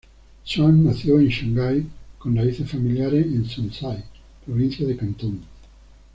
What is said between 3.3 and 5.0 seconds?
Zhuhai, Provincia de